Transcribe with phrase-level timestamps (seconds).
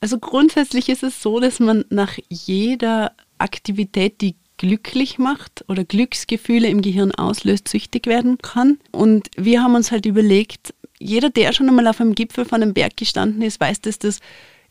[0.00, 6.68] Also grundsätzlich ist es so, dass man nach jeder Aktivität, die glücklich macht oder Glücksgefühle
[6.68, 8.78] im Gehirn auslöst, süchtig werden kann.
[8.92, 12.74] Und wir haben uns halt überlegt, jeder, der schon einmal auf einem Gipfel von einem
[12.74, 14.20] Berg gestanden ist, weiß, dass das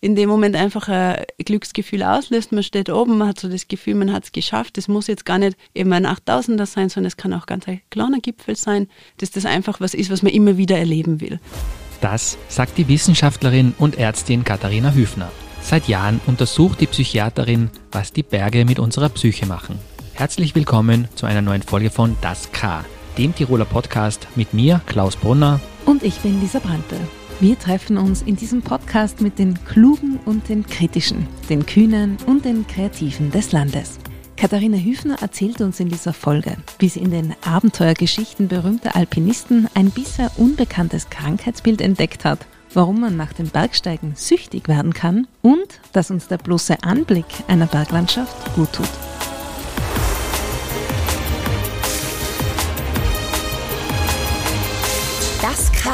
[0.01, 2.51] in dem Moment einfach ein Glücksgefühl auslöst.
[2.51, 4.77] Man steht oben, man hat so das Gefühl, man hat es geschafft.
[4.77, 7.81] Das muss jetzt gar nicht eben ein 8000er sein, sondern es kann auch ganz ein
[7.89, 8.87] kleiner Gipfel sein,
[9.17, 11.39] dass das einfach was ist, was man immer wieder erleben will.
[12.01, 15.29] Das sagt die Wissenschaftlerin und Ärztin Katharina Hüfner.
[15.61, 19.77] Seit Jahren untersucht die Psychiaterin, was die Berge mit unserer Psyche machen.
[20.13, 22.85] Herzlich willkommen zu einer neuen Folge von Das K,
[23.17, 25.59] dem Tiroler Podcast mit mir, Klaus Brunner.
[25.85, 26.95] Und ich bin Lisa Brandte.
[27.41, 32.45] Wir treffen uns in diesem Podcast mit den Klugen und den Kritischen, den Kühnen und
[32.45, 33.99] den Kreativen des Landes.
[34.39, 39.89] Katharina Hüfner erzählt uns in dieser Folge, wie sie in den Abenteuergeschichten berühmter Alpinisten ein
[39.89, 46.09] bisher unbekanntes Krankheitsbild entdeckt hat, warum man nach dem Bergsteigen süchtig werden kann und dass
[46.09, 48.87] uns der bloße Anblick einer Berglandschaft gut tut.
[55.41, 55.89] Das K.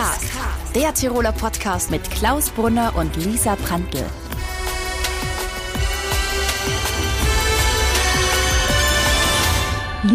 [0.75, 4.05] Der Tiroler Podcast mit Klaus Brunner und Lisa Brandl.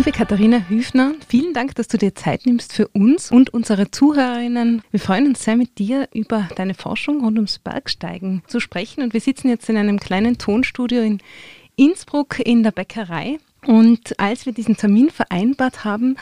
[0.00, 4.80] Liebe Katharina Hüfner, vielen Dank, dass du dir Zeit nimmst für uns und unsere Zuhörerinnen.
[4.90, 9.02] Wir freuen uns sehr, mit dir über deine Forschung rund ums Bergsteigen zu sprechen.
[9.02, 11.18] Und wir sitzen jetzt in einem kleinen Tonstudio in
[11.76, 13.40] Innsbruck in der Bäckerei.
[13.66, 16.16] Und als wir diesen Termin vereinbart haben,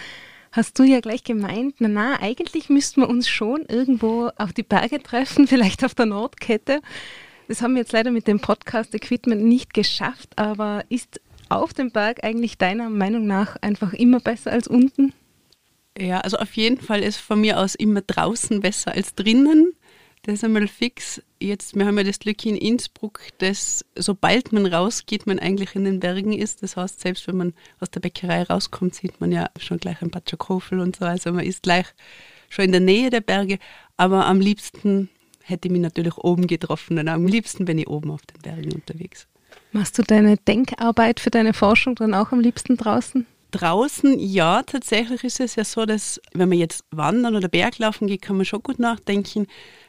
[0.50, 4.64] hast du ja gleich gemeint, na na, eigentlich müssten wir uns schon irgendwo auf die
[4.64, 6.80] Berge treffen, vielleicht auf der Nordkette.
[7.46, 11.90] Das haben wir jetzt leider mit dem Podcast Equipment nicht geschafft, aber ist auf dem
[11.90, 15.12] Berg eigentlich deiner Meinung nach einfach immer besser als unten?
[15.98, 19.72] Ja, also auf jeden Fall ist von mir aus immer draußen besser als drinnen.
[20.22, 21.22] Das ist einmal fix.
[21.40, 25.84] Jetzt, wir haben ja das Glück in Innsbruck, dass sobald man rausgeht, man eigentlich in
[25.84, 26.62] den Bergen ist.
[26.62, 30.10] Das heißt, selbst wenn man aus der Bäckerei rauskommt, sieht man ja schon gleich ein
[30.10, 31.04] Patschakofel und so.
[31.04, 31.86] Also man ist gleich
[32.48, 33.58] schon in der Nähe der Berge.
[33.96, 35.08] Aber am liebsten
[35.42, 38.72] hätte ich mich natürlich oben getroffen und am liebsten bin ich oben auf den Bergen
[38.72, 39.26] unterwegs.
[39.72, 43.26] Machst du deine Denkarbeit für deine Forschung dann auch am liebsten draußen?
[43.50, 48.22] Draußen, ja, tatsächlich ist es ja so, dass wenn man jetzt wandern oder Berglaufen geht,
[48.22, 49.46] kann man schon gut nachdenken.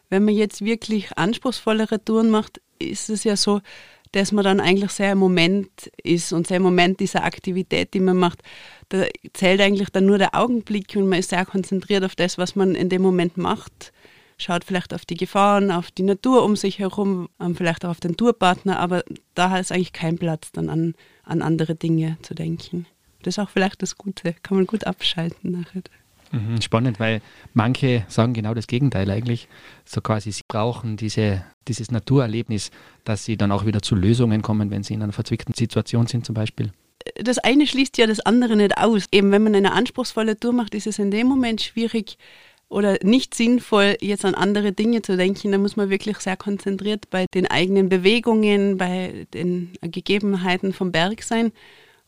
[0.09, 3.62] Wenn man jetzt wirklich anspruchsvollere Touren macht, ist es ja so,
[4.12, 8.00] dass man dann eigentlich sehr im Moment ist und sehr im Moment dieser Aktivität, die
[8.00, 8.41] man macht.
[8.90, 12.56] Da zählt eigentlich dann nur der Augenblick und man ist sehr konzentriert auf das, was
[12.56, 13.91] man in dem Moment macht.
[14.42, 18.00] Schaut vielleicht auf die Gefahren, auf die Natur um sich herum, ähm, vielleicht auch auf
[18.00, 19.04] den Tourpartner, aber
[19.36, 22.86] da ist eigentlich kein Platz dann an, an andere Dinge zu denken.
[23.22, 25.82] Das ist auch vielleicht das Gute, kann man gut abschalten nachher.
[26.32, 27.22] Mhm, spannend, weil
[27.54, 29.50] manche sagen genau das Gegenteil eigentlich.
[29.84, 32.72] So quasi, sie brauchen diese, dieses Naturerlebnis,
[33.04, 36.26] dass sie dann auch wieder zu Lösungen kommen, wenn sie in einer verzwickten Situation sind
[36.26, 36.72] zum Beispiel.
[37.16, 39.06] Das eine schließt ja das andere nicht aus.
[39.12, 42.18] Eben wenn man eine anspruchsvolle Tour macht, ist es in dem Moment schwierig
[42.69, 45.52] oder nicht sinnvoll, jetzt an andere Dinge zu denken.
[45.52, 51.24] Da muss man wirklich sehr konzentriert bei den eigenen Bewegungen, bei den Gegebenheiten vom Berg
[51.24, 51.52] sein.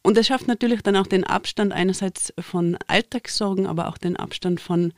[0.03, 4.59] Und das schafft natürlich dann auch den Abstand einerseits von Alltagssorgen, aber auch den Abstand
[4.59, 4.94] von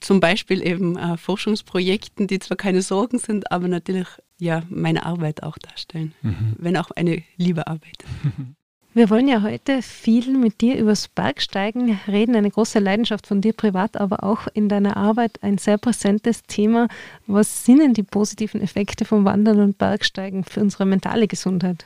[0.00, 4.08] zum Beispiel eben äh, Forschungsprojekten, die zwar keine Sorgen sind, aber natürlich
[4.38, 6.54] ja meine Arbeit auch darstellen, mhm.
[6.58, 8.04] wenn auch eine liebe Arbeit.
[8.96, 13.52] Wir wollen ja heute viel mit dir übers Bergsteigen reden, eine große Leidenschaft von dir
[13.52, 16.88] privat, aber auch in deiner Arbeit ein sehr präsentes Thema.
[17.26, 21.84] Was sind denn die positiven Effekte vom Wandern und Bergsteigen für unsere mentale Gesundheit?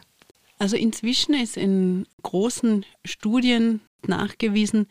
[0.60, 4.86] Also inzwischen ist in großen Studien nachgewiesen,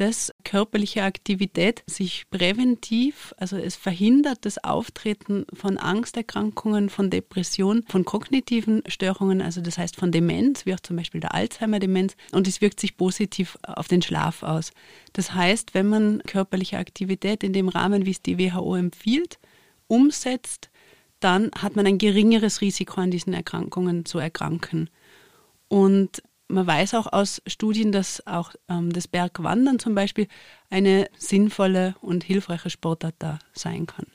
[0.00, 8.06] dass körperliche Aktivität sich präventiv, also es verhindert das Auftreten von Angsterkrankungen, von Depressionen, von
[8.06, 12.62] kognitiven Störungen, also das heißt von Demenz, wie auch zum Beispiel der Alzheimer-Demenz, und es
[12.62, 14.72] wirkt sich positiv auf den Schlaf aus.
[15.12, 19.38] Das heißt, wenn man körperliche Aktivität in dem Rahmen, wie es die WHO empfiehlt,
[19.86, 20.70] umsetzt,
[21.20, 24.88] dann hat man ein geringeres Risiko an diesen Erkrankungen zu erkranken.
[25.68, 30.26] Und man weiß auch aus Studien, dass auch ähm, das Bergwandern zum Beispiel
[30.68, 34.06] eine sinnvolle und hilfreiche Sportart da sein kann.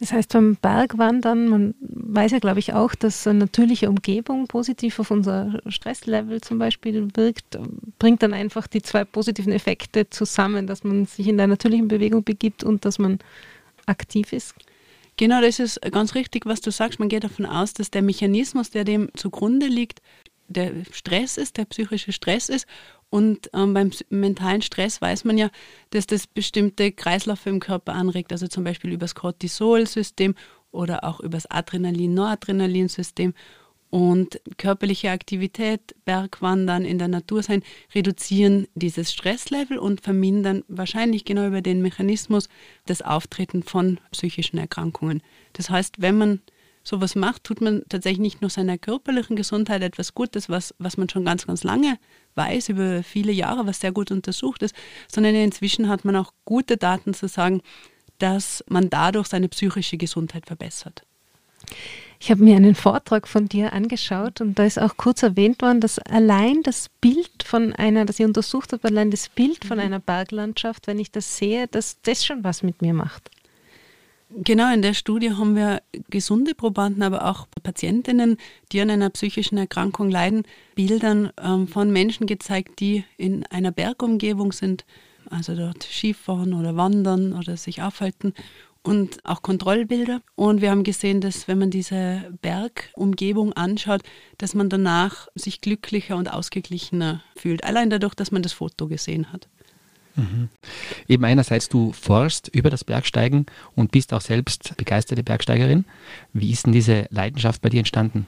[0.00, 4.98] Das heißt, beim Bergwandern, man weiß ja, glaube ich, auch, dass eine natürliche Umgebung positiv
[4.98, 7.58] auf unser Stresslevel zum Beispiel wirkt,
[8.00, 12.24] bringt dann einfach die zwei positiven Effekte zusammen, dass man sich in der natürlichen Bewegung
[12.24, 13.20] begibt und dass man
[13.86, 14.54] aktiv ist.
[15.16, 16.98] Genau, das ist ganz richtig, was du sagst.
[16.98, 20.02] Man geht davon aus, dass der Mechanismus, der dem zugrunde liegt,
[20.48, 22.66] der Stress ist, der psychische Stress ist.
[23.10, 25.50] Und ähm, beim mentalen Stress weiß man ja,
[25.90, 30.34] dass das bestimmte Kreisläufe im Körper anregt, also zum Beispiel über das Cortisolsystem
[30.72, 33.34] oder auch übers Adrenalin-Noradrenalin-System.
[33.90, 37.62] Und körperliche Aktivität, Bergwandern, in der Natur sein,
[37.94, 42.48] reduzieren dieses Stresslevel und vermindern wahrscheinlich genau über den Mechanismus
[42.86, 45.22] das Auftreten von psychischen Erkrankungen.
[45.52, 46.40] Das heißt, wenn man
[46.84, 51.08] sowas macht, tut man tatsächlich nicht nur seiner körperlichen Gesundheit etwas Gutes, was, was man
[51.08, 51.98] schon ganz, ganz lange
[52.34, 54.74] weiß, über viele Jahre, was sehr gut untersucht ist,
[55.08, 57.62] sondern inzwischen hat man auch gute Daten zu sagen,
[58.18, 61.02] dass man dadurch seine psychische Gesundheit verbessert.
[62.20, 65.80] Ich habe mir einen Vortrag von dir angeschaut und da ist auch kurz erwähnt worden,
[65.80, 69.84] dass allein das Bild von einer, das ich untersucht habe, allein das Bild von mhm.
[69.84, 73.30] einer Berglandschaft, wenn ich das sehe, dass das schon was mit mir macht.
[74.36, 78.36] Genau, in der Studie haben wir gesunde Probanden, aber auch Patientinnen,
[78.72, 80.42] die an einer psychischen Erkrankung leiden,
[80.74, 84.84] Bildern ähm, von Menschen gezeigt, die in einer Bergumgebung sind,
[85.30, 88.34] also dort Skifahren oder wandern oder sich aufhalten
[88.82, 90.20] und auch Kontrollbilder.
[90.34, 94.02] Und wir haben gesehen, dass wenn man diese Bergumgebung anschaut,
[94.38, 97.62] dass man danach sich glücklicher und ausgeglichener fühlt.
[97.62, 99.48] Allein dadurch, dass man das Foto gesehen hat.
[100.16, 100.48] Mhm.
[101.08, 105.84] Eben einerseits, du forschst über das Bergsteigen und bist auch selbst begeisterte Bergsteigerin.
[106.32, 108.26] Wie ist denn diese Leidenschaft bei dir entstanden?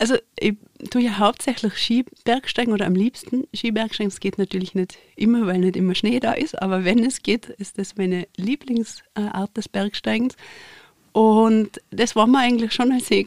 [0.00, 0.54] Also ich
[0.90, 4.12] tue ja hauptsächlich Skibergsteigen oder am liebsten Skibergsteigen.
[4.12, 7.48] Es geht natürlich nicht immer, weil nicht immer Schnee da ist, aber wenn es geht,
[7.48, 10.36] ist das meine Lieblingsart des Bergsteigens.
[11.12, 13.26] Und das war mir eigentlich schon, als ich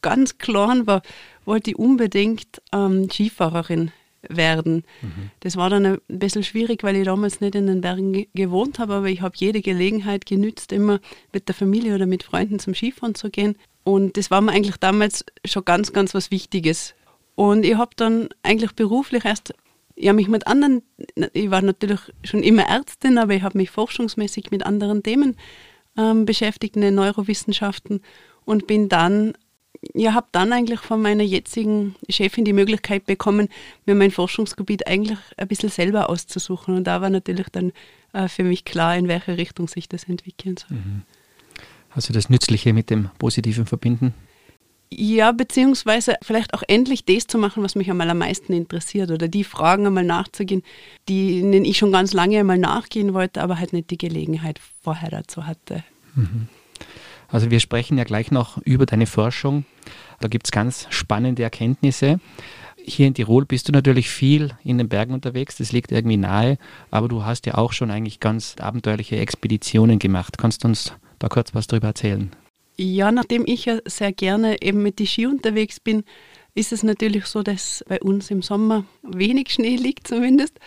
[0.00, 1.02] ganz klein war,
[1.44, 3.90] wollte ich unbedingt ähm, Skifahrerin
[4.28, 4.84] werden.
[5.02, 5.30] Mhm.
[5.40, 8.94] Das war dann ein bisschen schwierig, weil ich damals nicht in den Bergen gewohnt habe,
[8.94, 11.00] aber ich habe jede Gelegenheit genützt, immer
[11.32, 13.56] mit der Familie oder mit Freunden zum Skifahren zu gehen.
[13.84, 16.94] Und das war mir eigentlich damals schon ganz, ganz was Wichtiges.
[17.36, 19.54] Und ich habe dann eigentlich beruflich erst,
[19.94, 20.82] ja, mich mit anderen,
[21.32, 25.36] ich war natürlich schon immer Ärztin, aber ich habe mich forschungsmäßig mit anderen Themen
[25.96, 28.00] ähm, beschäftigt, in den Neurowissenschaften
[28.44, 29.34] und bin dann,
[29.94, 33.48] ja, habe dann eigentlich von meiner jetzigen Chefin die Möglichkeit bekommen,
[33.84, 36.76] mir mein Forschungsgebiet eigentlich ein bisschen selber auszusuchen.
[36.76, 37.72] Und da war natürlich dann
[38.12, 40.78] äh, für mich klar, in welche Richtung sich das entwickeln soll.
[41.90, 44.14] Also das Nützliche mit dem Positiven verbinden?
[44.90, 49.26] Ja, beziehungsweise vielleicht auch endlich das zu machen, was mich einmal am meisten interessiert oder
[49.26, 50.62] die Fragen einmal nachzugehen,
[51.08, 55.46] denen ich schon ganz lange einmal nachgehen wollte, aber halt nicht die Gelegenheit vorher dazu
[55.46, 55.82] hatte.
[56.14, 56.48] Mhm.
[57.28, 59.64] Also wir sprechen ja gleich noch über deine Forschung.
[60.20, 62.20] Da gibt es ganz spannende Erkenntnisse.
[62.88, 66.56] Hier in Tirol bist du natürlich viel in den Bergen unterwegs, das liegt irgendwie nahe,
[66.92, 70.38] aber du hast ja auch schon eigentlich ganz abenteuerliche Expeditionen gemacht.
[70.38, 72.30] Kannst du uns da kurz was darüber erzählen?
[72.76, 76.04] Ja, nachdem ich ja sehr gerne eben mit die Ski unterwegs bin,
[76.54, 80.58] ist es natürlich so, dass bei uns im Sommer wenig Schnee liegt zumindest.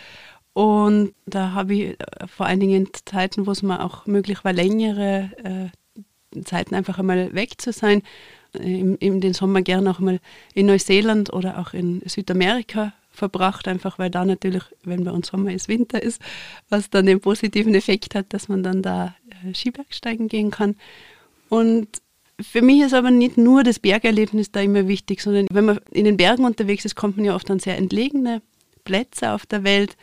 [0.52, 4.52] Und da habe ich äh, vor allen Dingen Zeiten, wo es mir auch möglich war,
[4.52, 5.76] längere äh,
[6.44, 8.02] Zeiten einfach einmal weg zu sein,
[8.58, 10.20] äh, im, im den Sommer gerne auch mal
[10.54, 15.52] in Neuseeland oder auch in Südamerika verbracht, einfach weil da natürlich, wenn bei uns Sommer
[15.52, 16.20] ist, Winter ist,
[16.68, 20.76] was dann den positiven Effekt hat, dass man dann da äh, Skibergsteigen gehen kann.
[21.48, 21.88] Und
[22.40, 26.04] für mich ist aber nicht nur das Bergerlebnis da immer wichtig, sondern wenn man in
[26.04, 28.40] den Bergen unterwegs ist, kommt man ja oft an sehr entlegene
[28.84, 29.96] Plätze auf der Welt.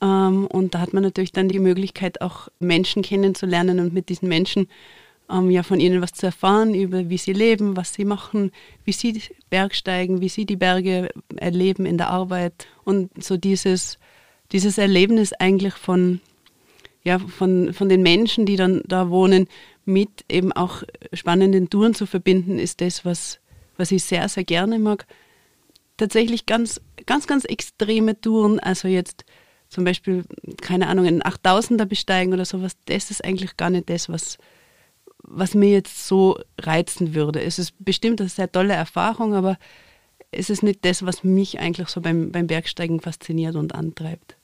[0.00, 4.28] Ähm, und da hat man natürlich dann die Möglichkeit, auch Menschen kennenzulernen und mit diesen
[4.28, 4.68] Menschen
[5.32, 8.52] ähm, ja von ihnen was zu erfahren über wie sie leben, was sie machen,
[8.84, 9.20] wie sie
[9.50, 13.98] Bergsteigen, wie sie die Berge erleben in der Arbeit und so dieses,
[14.52, 16.20] dieses Erlebnis eigentlich von,
[17.02, 19.48] ja, von, von den Menschen, die dann da wohnen,
[19.84, 23.40] mit eben auch spannenden Touren zu verbinden, ist das, was,
[23.76, 25.06] was ich sehr, sehr gerne mag.
[25.96, 29.24] Tatsächlich ganz, ganz, ganz extreme Touren, also jetzt
[29.68, 30.24] zum Beispiel,
[30.60, 34.36] keine Ahnung, einen 8000er besteigen oder sowas, das ist eigentlich gar nicht das, was,
[35.34, 37.42] was mir jetzt so reizen würde.
[37.42, 39.56] Es ist bestimmt eine sehr tolle Erfahrung, aber
[40.30, 44.36] es ist nicht das, was mich eigentlich so beim, beim Bergsteigen fasziniert und antreibt.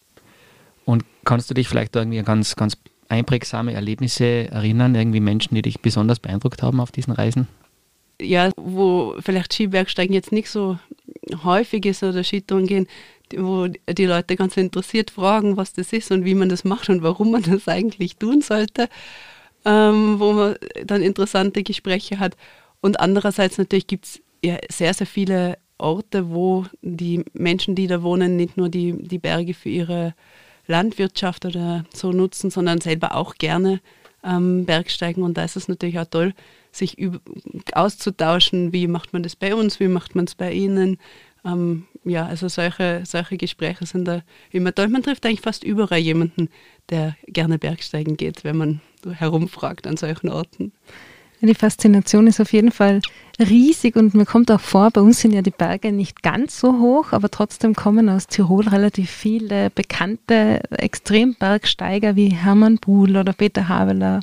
[0.85, 2.77] Und kannst du dich vielleicht irgendwie an ganz, ganz
[3.09, 7.49] einprägsame Erlebnisse erinnern, irgendwie Menschen, die dich besonders beeindruckt haben auf diesen Reisen?
[8.21, 10.79] Ja, wo vielleicht Skibergsteigen jetzt nicht so
[11.45, 12.87] häufig ist oder Skitouren gehen,
[13.37, 17.03] wo die Leute ganz interessiert fragen, was das ist und wie man das macht und
[17.03, 18.89] warum man das eigentlich tun sollte
[19.65, 22.37] ähm, wo man dann interessante Gespräche hat.
[22.81, 28.03] Und andererseits natürlich gibt es ja sehr, sehr viele Orte, wo die Menschen, die da
[28.03, 30.15] wohnen, nicht nur die, die Berge für ihre
[30.67, 33.81] Landwirtschaft oder so nutzen, sondern selber auch gerne
[34.25, 35.23] ähm, Bergsteigen.
[35.23, 36.35] Und da ist es natürlich auch toll,
[36.71, 36.97] sich
[37.73, 40.99] auszutauschen, wie macht man das bei uns, wie macht man es bei ihnen.
[41.45, 44.89] Ähm, ja, also solche, solche Gespräche sind da immer toll.
[44.89, 46.49] Man trifft eigentlich fast überall jemanden,
[46.91, 50.73] der gerne Bergsteigen geht, wenn man herumfragt an solchen Orten.
[51.41, 53.01] Die Faszination ist auf jeden Fall
[53.39, 56.81] riesig und mir kommt auch vor, bei uns sind ja die Berge nicht ganz so
[56.81, 63.69] hoch, aber trotzdem kommen aus Tirol relativ viele bekannte Extrembergsteiger wie Hermann Buhl oder Peter
[63.69, 64.21] Haveler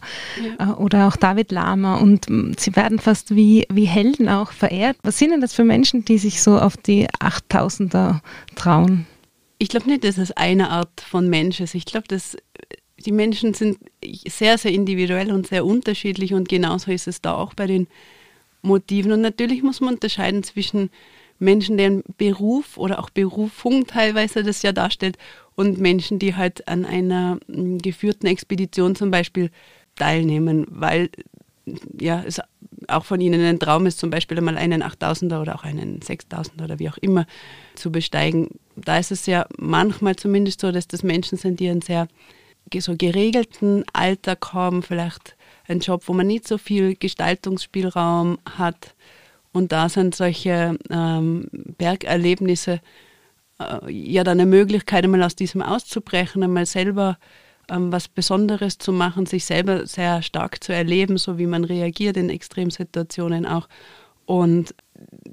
[0.59, 0.71] ja.
[0.71, 4.97] Äh, oder auch David Lama und mm, sie werden fast wie, wie Helden auch verehrt.
[5.03, 8.19] Was sind denn das für Menschen, die sich so auf die 8000er
[8.55, 9.05] trauen?
[9.57, 11.75] Ich glaube nicht, dass es eine Art von Mensch ist.
[11.75, 12.35] Ich glaube, dass
[12.97, 13.77] die Menschen sind
[14.27, 17.87] sehr, sehr individuell und sehr unterschiedlich und genauso ist es da auch bei den
[18.61, 19.11] Motiven.
[19.11, 20.89] Und natürlich muss man unterscheiden zwischen
[21.37, 25.17] Menschen, deren Beruf oder auch Berufung teilweise das ja darstellt
[25.55, 29.51] und Menschen, die halt an einer hm, geführten Expedition zum Beispiel
[29.95, 31.09] teilnehmen, weil
[31.99, 32.41] ja, es
[32.87, 36.63] auch von ihnen ein Traum ist, zum Beispiel einmal einen 8000er oder auch einen 6000er
[36.63, 37.25] oder wie auch immer
[37.73, 38.49] zu besteigen.
[38.75, 42.07] Da ist es ja manchmal zumindest so, dass das Menschen sind, die einen sehr
[42.79, 45.35] so geregelten Alltag haben, vielleicht
[45.67, 48.95] einen Job, wo man nicht so viel Gestaltungsspielraum hat.
[49.51, 52.81] Und da sind solche ähm, Bergerlebnisse
[53.59, 57.17] äh, ja dann eine Möglichkeit, einmal aus diesem auszubrechen, einmal selber
[57.69, 62.17] ähm, was Besonderes zu machen, sich selber sehr stark zu erleben, so wie man reagiert
[62.17, 63.67] in Extremsituationen auch.
[64.25, 64.75] Und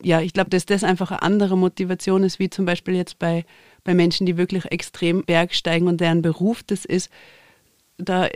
[0.03, 3.45] ja, ich glaube, dass das einfach eine andere Motivation ist, wie zum Beispiel jetzt bei
[3.85, 7.11] bei Menschen, die wirklich extrem bergsteigen und deren Beruf das ist,
[7.99, 8.29] da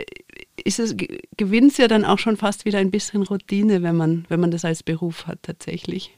[0.62, 0.96] ist es,
[1.36, 4.50] gewinnt es ja dann auch schon fast wieder ein bisschen Routine, wenn man, wenn man
[4.50, 6.12] das als Beruf hat tatsächlich.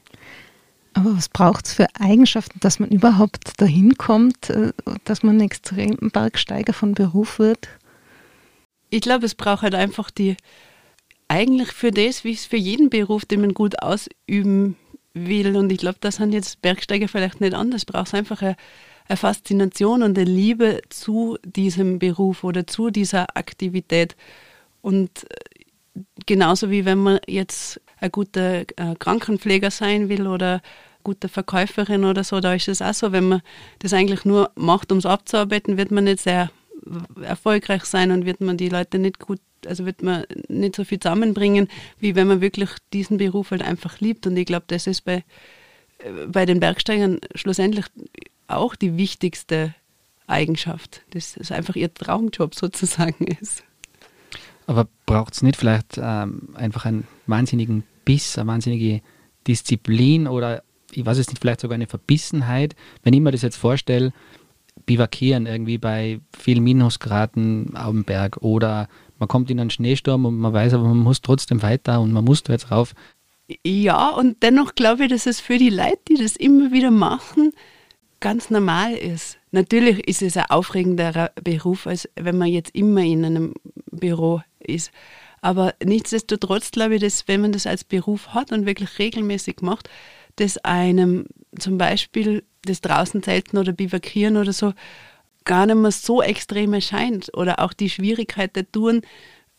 [0.93, 4.73] Aber was braucht es für Eigenschaften, dass man überhaupt dahin kommt, äh,
[5.05, 7.69] dass man ein extrem Bergsteiger von Beruf wird?
[8.89, 10.35] Ich glaube, es braucht halt einfach die,
[11.27, 14.75] eigentlich für das, wie es für jeden Beruf, den man gut ausüben
[15.13, 15.55] will.
[15.55, 17.85] Und ich glaube, das sind jetzt Bergsteiger vielleicht nicht anders.
[17.85, 18.55] Braucht es einfach eine
[19.17, 24.15] Faszination und eine Liebe zu diesem Beruf oder zu dieser Aktivität.
[24.81, 30.61] Und äh, genauso wie wenn man jetzt ein guter äh, Krankenpfleger sein will oder
[31.03, 33.41] gute Verkäuferin oder so, da ist es auch so, wenn man
[33.79, 36.51] das eigentlich nur macht, um es abzuarbeiten, wird man nicht sehr
[37.21, 40.99] erfolgreich sein und wird man die Leute nicht gut, also wird man nicht so viel
[40.99, 41.67] zusammenbringen,
[41.99, 44.27] wie wenn man wirklich diesen Beruf halt einfach liebt.
[44.27, 45.23] Und ich glaube, das ist bei,
[45.99, 47.85] äh, bei den Bergsteigern schlussendlich
[48.49, 49.73] auch die wichtigste
[50.27, 53.63] Eigenschaft, dass es einfach ihr Traumjob sozusagen ist.
[54.67, 59.01] Aber braucht es nicht vielleicht ähm, einfach einen wahnsinnigen Biss, eine wahnsinnige
[59.47, 63.57] Disziplin oder ich weiß es nicht, vielleicht sogar eine Verbissenheit, wenn ich mir das jetzt
[63.57, 64.11] vorstelle,
[64.85, 68.87] bivakieren irgendwie bei vielen Minusgraden auf dem Berg oder
[69.19, 72.23] man kommt in einen Schneesturm und man weiß aber, man muss trotzdem weiter und man
[72.23, 72.93] muss da jetzt rauf.
[73.65, 77.51] Ja, und dennoch glaube ich, dass es für die Leute, die das immer wieder machen,
[78.19, 79.37] ganz normal ist.
[79.51, 83.53] Natürlich ist es ein aufregenderer Beruf, als wenn man jetzt immer in einem
[83.91, 84.91] Büro ist.
[85.41, 89.89] Aber nichtsdestotrotz glaube ich, dass wenn man das als Beruf hat und wirklich regelmäßig macht,
[90.35, 91.25] dass einem
[91.57, 94.73] zum Beispiel das draußen zelten oder bivakieren oder so
[95.45, 97.31] gar nicht mehr so extrem erscheint.
[97.35, 99.01] Oder auch die Schwierigkeit der Touren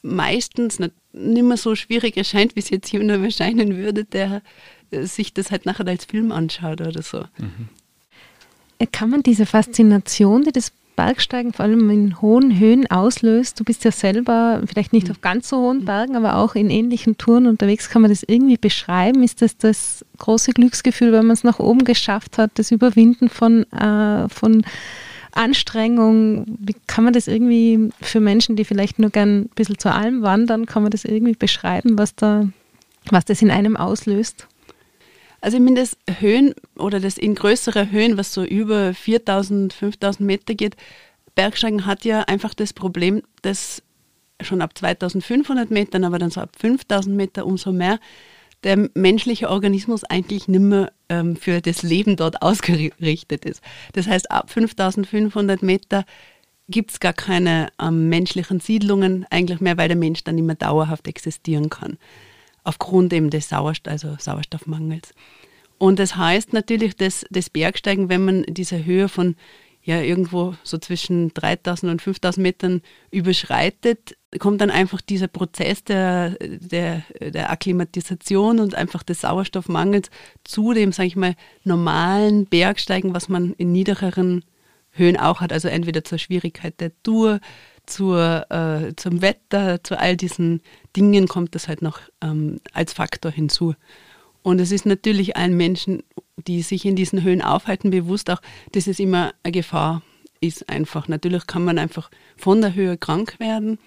[0.03, 4.43] meistens nicht, nicht mehr so schwierig erscheint, wie es jetzt jemand erscheinen würde, der
[4.91, 7.25] sich das halt nachher als Film anschaut oder so.
[7.39, 7.69] Mhm
[8.87, 13.59] kann man diese Faszination, die das Bergsteigen vor allem in hohen Höhen auslöst.
[13.59, 17.17] Du bist ja selber vielleicht nicht auf ganz so hohen Bergen, aber auch in ähnlichen
[17.17, 17.89] Touren unterwegs.
[17.89, 19.23] Kann man das irgendwie beschreiben?
[19.23, 23.63] Ist das das große Glücksgefühl, wenn man es nach oben geschafft hat, das Überwinden von,
[23.73, 24.63] äh, von
[25.33, 26.45] Anstrengung?
[26.59, 30.21] Wie kann man das irgendwie für Menschen, die vielleicht nur gern ein bisschen zur Alm
[30.21, 32.47] wandern, kann man das irgendwie beschreiben, was da,
[33.09, 34.49] was das in einem auslöst?
[35.41, 40.27] Also ich meine, das Höhen oder das in größere Höhen, was so über 4000, 5000
[40.27, 40.77] Meter geht,
[41.35, 43.83] Bergsteigen hat ja einfach das Problem, dass
[44.43, 47.99] schon ab 2500 Metern, aber dann so ab 5000 Meter umso mehr,
[48.65, 53.63] der menschliche Organismus eigentlich nicht mehr ähm, für das Leben dort ausgerichtet ist.
[53.95, 56.05] Das heißt, ab 5500 Meter
[56.69, 60.57] gibt es gar keine ähm, menschlichen Siedlungen eigentlich mehr, weil der Mensch dann nicht mehr
[60.57, 61.97] dauerhaft existieren kann
[62.65, 65.15] aufgrund eben des Sauerstoff, also Sauerstoffmangels.
[65.79, 69.37] Und das heißt natürlich, dass das Bergsteigen, wenn man diese Höhe von
[69.83, 76.37] ja irgendwo so zwischen 3000 und 5000 Metern überschreitet, kommt dann einfach dieser Prozess der,
[76.41, 80.11] der, der Akklimatisation und einfach des Sauerstoffmangels
[80.45, 84.45] zu dem, sage ich mal, normalen Bergsteigen, was man in niedrigeren
[84.93, 85.53] Höhen auch hat.
[85.53, 87.41] Also entweder zur Schwierigkeit der Tour,
[87.91, 90.63] zur, äh, zum Wetter, zu all diesen
[90.97, 93.75] Dingen kommt das halt noch ähm, als Faktor hinzu.
[94.43, 96.03] Und es ist natürlich allen Menschen,
[96.37, 98.41] die sich in diesen Höhen aufhalten, bewusst auch,
[98.73, 100.03] dass es immer eine Gefahr
[100.41, 101.09] ist einfach.
[101.09, 103.79] Natürlich kann man einfach von der Höhe krank werden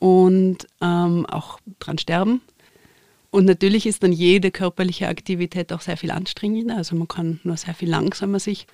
[0.00, 2.40] und ähm, auch dran sterben.
[3.30, 6.76] Und natürlich ist dann jede körperliche Aktivität auch sehr viel anstrengender.
[6.76, 8.66] Also man kann nur sehr viel langsamer sich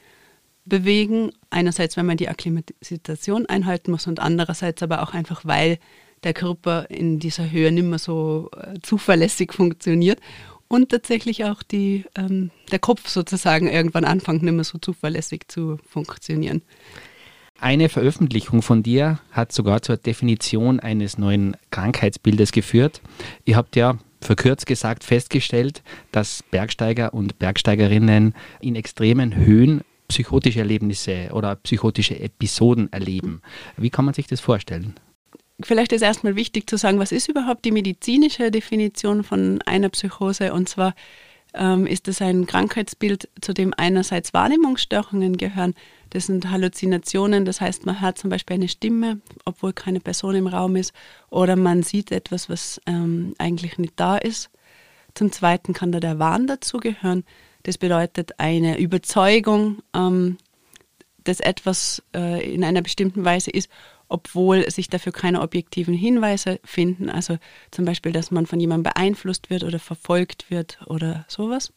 [0.64, 1.32] bewegen.
[1.50, 5.78] Einerseits, wenn man die Akklimatisation einhalten muss und andererseits aber auch einfach, weil
[6.22, 10.20] der Körper in dieser Höhe nicht mehr so äh, zuverlässig funktioniert
[10.68, 15.78] und tatsächlich auch die, ähm, der Kopf sozusagen irgendwann anfängt, nicht mehr so zuverlässig zu
[15.88, 16.62] funktionieren.
[17.58, 23.02] Eine Veröffentlichung von dir hat sogar zur Definition eines neuen Krankheitsbildes geführt.
[23.44, 31.30] Ihr habt ja verkürzt gesagt festgestellt, dass Bergsteiger und Bergsteigerinnen in extremen Höhen psychotische Erlebnisse
[31.32, 33.40] oder psychotische Episoden erleben.
[33.76, 34.94] Wie kann man sich das vorstellen?
[35.62, 40.52] Vielleicht ist erstmal wichtig zu sagen, was ist überhaupt die medizinische Definition von einer Psychose?
[40.52, 40.94] Und zwar
[41.54, 45.74] ähm, ist es ein Krankheitsbild, zu dem einerseits Wahrnehmungsstörungen gehören.
[46.10, 50.46] Das sind Halluzinationen, das heißt, man hört zum Beispiel eine Stimme, obwohl keine Person im
[50.46, 50.92] Raum ist,
[51.28, 54.50] oder man sieht etwas, was ähm, eigentlich nicht da ist.
[55.14, 57.24] Zum Zweiten kann da der Wahn dazugehören.
[57.62, 60.38] Das bedeutet eine Überzeugung, ähm,
[61.24, 63.68] dass etwas äh, in einer bestimmten Weise ist,
[64.08, 67.08] obwohl sich dafür keine objektiven Hinweise finden.
[67.08, 67.38] Also
[67.70, 71.72] zum Beispiel, dass man von jemandem beeinflusst wird oder verfolgt wird oder sowas.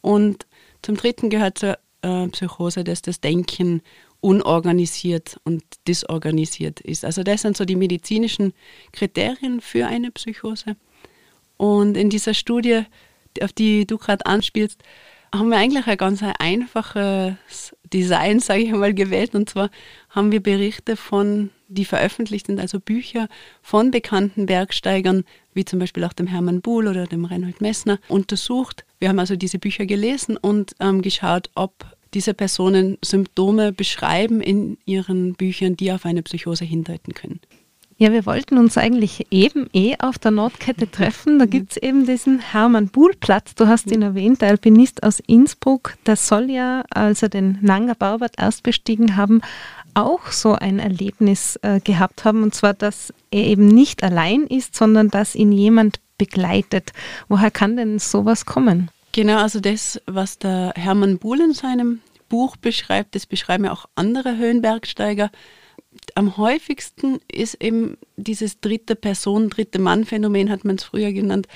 [0.00, 0.46] Und
[0.82, 3.82] zum Dritten gehört zur äh, Psychose, dass das Denken
[4.20, 7.04] unorganisiert und disorganisiert ist.
[7.04, 8.54] Also das sind so die medizinischen
[8.92, 10.76] Kriterien für eine Psychose.
[11.56, 12.84] Und in dieser Studie,
[13.42, 14.82] auf die du gerade anspielst,
[15.34, 19.34] haben wir eigentlich ein ganz einfaches Design, sage ich mal, gewählt.
[19.34, 19.70] Und zwar
[20.10, 23.28] haben wir Berichte von, die veröffentlicht sind, also Bücher
[23.62, 28.84] von bekannten Bergsteigern, wie zum Beispiel auch dem Hermann Buhl oder dem Reinhold Messner, untersucht.
[28.98, 34.78] Wir haben also diese Bücher gelesen und ähm, geschaut, ob diese Personen Symptome beschreiben in
[34.86, 37.40] ihren Büchern, die auf eine Psychose hindeuten können.
[37.98, 41.38] Ja, wir wollten uns eigentlich eben eh auf der Nordkette treffen.
[41.38, 43.54] Da gibt es eben diesen Hermann Buhl-Platz.
[43.54, 45.94] Du hast ihn erwähnt, der Alpinist aus Innsbruck.
[46.04, 49.40] Der soll ja, als er den Nanga Barbert erst bestiegen haben,
[49.94, 52.42] auch so ein Erlebnis äh, gehabt haben.
[52.42, 56.92] Und zwar, dass er eben nicht allein ist, sondern dass ihn jemand begleitet.
[57.28, 58.90] Woher kann denn sowas kommen?
[59.12, 63.86] Genau, also das, was der Hermann Buhl in seinem Buch beschreibt, das beschreiben ja auch
[63.94, 65.30] andere Höhenbergsteiger
[66.14, 71.46] am häufigsten ist eben dieses dritte Person, dritte Mann-Phänomen, hat man es früher genannt,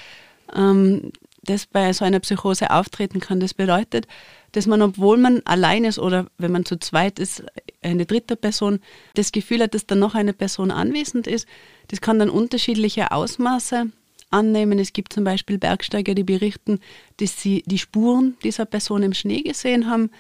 [0.55, 3.41] ähm, das bei so einer Psychose auftreten kann.
[3.41, 4.07] Das bedeutet,
[4.53, 7.45] dass man, obwohl man allein ist oder wenn man zu zweit ist,
[7.83, 8.81] eine dritte Person,
[9.15, 11.47] das Gefühl hat, dass da noch eine Person anwesend ist.
[11.89, 13.87] Das kann dann unterschiedliche Ausmaße
[14.31, 14.79] annehmen.
[14.79, 16.81] Es gibt zum Beispiel Bergsteiger, die berichten,
[17.19, 20.11] dass sie die Spuren dieser Person im Schnee gesehen haben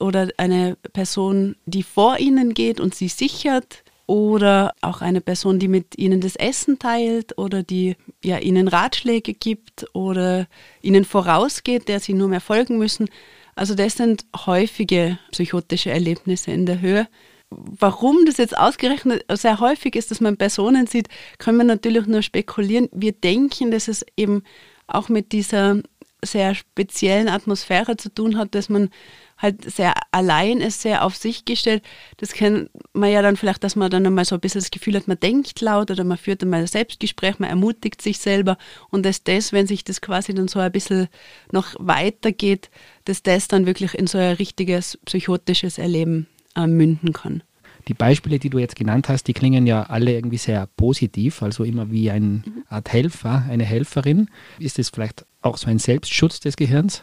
[0.00, 5.68] oder eine Person, die vor ihnen geht und sie sichert oder auch eine Person, die
[5.68, 10.48] mit ihnen das Essen teilt oder die ja, ihnen Ratschläge gibt oder
[10.82, 13.08] ihnen vorausgeht, der sie nur mehr folgen müssen.
[13.54, 17.06] Also das sind häufige psychotische Erlebnisse in der Höhe.
[17.50, 21.08] Warum das jetzt ausgerechnet sehr häufig ist, dass man Personen sieht,
[21.38, 22.88] können wir natürlich nur spekulieren.
[22.92, 24.42] Wir denken, dass es eben
[24.86, 25.82] auch mit dieser
[26.24, 28.90] sehr speziellen Atmosphäre zu tun hat, dass man
[29.40, 31.82] halt sehr allein ist, sehr auf sich gestellt.
[32.18, 34.94] Das kennt man ja dann vielleicht, dass man dann einmal so ein bisschen das Gefühl
[34.96, 38.58] hat, man denkt laut oder man führt einmal ein Selbstgespräch, man ermutigt sich selber
[38.90, 41.08] und dass das, wenn sich das quasi dann so ein bisschen
[41.52, 42.70] noch weitergeht,
[43.04, 46.26] dass das dann wirklich in so ein richtiges psychotisches Erleben
[46.56, 47.42] äh, münden kann.
[47.88, 51.64] Die Beispiele, die du jetzt genannt hast, die klingen ja alle irgendwie sehr positiv, also
[51.64, 52.64] immer wie eine mhm.
[52.68, 54.28] Art Helfer, eine Helferin.
[54.58, 57.02] Ist das vielleicht auch so ein Selbstschutz des Gehirns?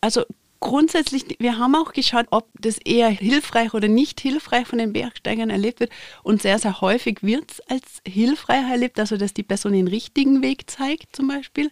[0.00, 0.24] Also
[0.60, 5.50] grundsätzlich, wir haben auch geschaut, ob das eher hilfreich oder nicht hilfreich von den Bergsteigern
[5.50, 5.90] erlebt wird.
[6.22, 10.42] Und sehr, sehr häufig wird es als hilfreich erlebt, also dass die Person den richtigen
[10.42, 11.70] Weg zeigt zum Beispiel.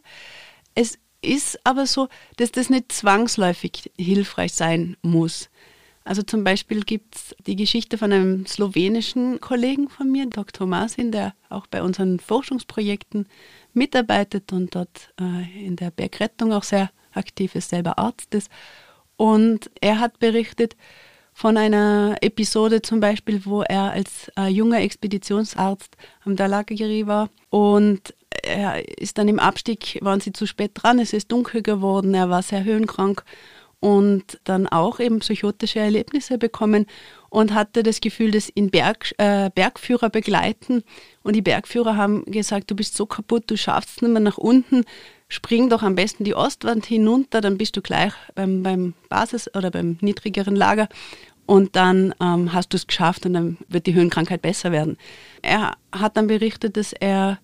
[0.74, 5.48] Es ist aber so, dass das nicht zwangsläufig hilfreich sein muss.
[6.04, 10.66] Also zum Beispiel gibt es die Geschichte von einem slowenischen Kollegen von mir, Dr.
[10.66, 13.26] Marsin, der auch bei unseren Forschungsprojekten
[13.72, 18.50] mitarbeitet und dort äh, in der Bergrettung auch sehr aktiv ist, selber Arzt ist.
[19.16, 20.76] Und er hat berichtet
[21.32, 27.28] von einer Episode zum Beispiel, wo er als äh, junger Expeditionsarzt am Dalagiri war.
[27.50, 32.14] Und er ist dann im Abstieg, waren sie zu spät dran, es ist dunkel geworden,
[32.14, 33.24] er war sehr höhenkrank
[33.80, 36.86] und dann auch eben psychotische Erlebnisse bekommen
[37.28, 40.84] und hatte das Gefühl, dass ihn Berg, äh, Bergführer begleiten.
[41.22, 44.84] Und die Bergführer haben gesagt, du bist so kaputt, du schaffst nicht mehr nach unten,
[45.34, 49.70] spring doch am besten die Ostwand hinunter, dann bist du gleich beim, beim Basis- oder
[49.70, 50.88] beim niedrigeren Lager
[51.46, 54.96] und dann ähm, hast du es geschafft und dann wird die Höhenkrankheit besser werden.
[55.42, 57.38] Er hat dann berichtet, dass er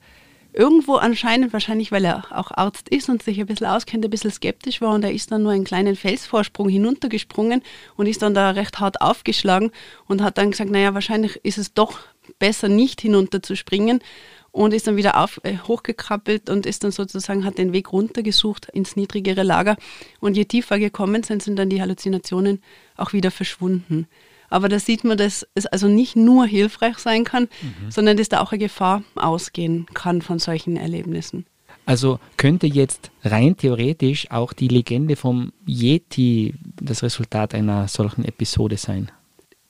[0.52, 4.32] irgendwo anscheinend, wahrscheinlich weil er auch Arzt ist und sich ein bisschen auskennt, ein bisschen
[4.32, 7.62] skeptisch war und er ist dann nur einen kleinen Felsvorsprung hinuntergesprungen
[7.96, 9.70] und ist dann da recht hart aufgeschlagen
[10.06, 11.98] und hat dann gesagt, naja, wahrscheinlich ist es doch
[12.38, 14.00] besser nicht hinunterzuspringen
[14.52, 18.68] und ist dann wieder auf, äh, hochgekrabbelt und ist dann sozusagen, hat den Weg runtergesucht
[18.70, 19.76] ins niedrigere Lager
[20.20, 22.62] und je tiefer gekommen sind, sind dann die Halluzinationen
[22.96, 24.06] auch wieder verschwunden.
[24.48, 27.90] Aber da sieht man, dass es also nicht nur hilfreich sein kann, mhm.
[27.90, 31.46] sondern dass da auch eine Gefahr ausgehen kann von solchen Erlebnissen.
[31.86, 38.76] Also könnte jetzt rein theoretisch auch die Legende vom Yeti das Resultat einer solchen Episode
[38.76, 39.10] sein?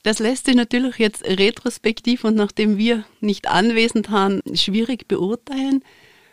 [0.03, 5.85] Das lässt sich natürlich jetzt retrospektiv und nachdem wir nicht anwesend waren, schwierig beurteilen.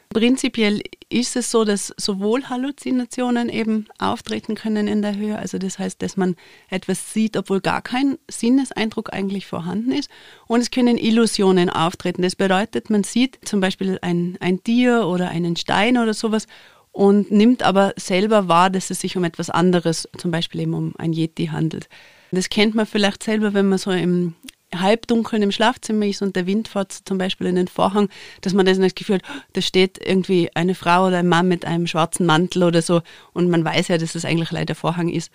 [0.09, 5.79] Prinzipiell ist es so, dass sowohl Halluzinationen eben auftreten können in der Höhe, also das
[5.79, 6.37] heißt, dass man
[6.69, 10.09] etwas sieht, obwohl gar kein Sinneseindruck eigentlich vorhanden ist,
[10.47, 12.21] und es können Illusionen auftreten.
[12.21, 16.47] Das bedeutet, man sieht zum Beispiel ein, ein Tier oder einen Stein oder sowas
[16.93, 20.93] und nimmt aber selber wahr, dass es sich um etwas anderes, zum Beispiel eben um
[20.97, 21.89] ein Yeti handelt.
[22.31, 24.35] Das kennt man vielleicht selber, wenn man so im
[24.75, 28.09] Halbdunkeln im Schlafzimmer ist und der Wind fährt zum Beispiel in den Vorhang,
[28.41, 31.87] dass man das Gefühl hat, da steht irgendwie eine Frau oder ein Mann mit einem
[31.87, 33.01] schwarzen Mantel oder so
[33.33, 35.31] und man weiß ja, dass es eigentlich leider Vorhang ist.